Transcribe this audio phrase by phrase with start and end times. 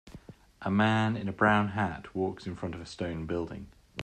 [0.63, 3.67] A man in a brown hat walks in front of stone building.